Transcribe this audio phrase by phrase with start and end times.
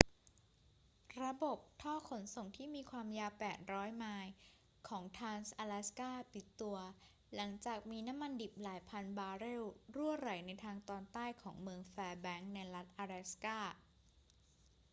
[1.23, 3.31] ระบบท่อขนส่งที่มีความยาว
[3.65, 4.31] 800 ไมล์
[4.87, 6.77] ของทรานส์-อะแลสกา ปิดตัว
[7.35, 9.63] หลังจากมีน้ำมันดิบหลายพันบาร์เรล
[9.95, 13.57] รั่วไหลในทางตอนใต้ของเมืองแฟร์แบงค์ในรัฐอะแลสกา